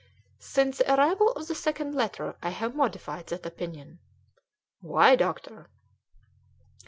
"Since 0.39 0.79
the 0.79 0.95
arrival 0.95 1.31
of 1.33 1.47
the 1.47 1.53
second 1.53 1.93
letter 1.93 2.35
I 2.41 2.49
have 2.49 2.73
modified 2.73 3.27
that 3.27 3.45
opinion." 3.45 3.99
"Why, 4.79 5.15
doctor?" 5.15 5.69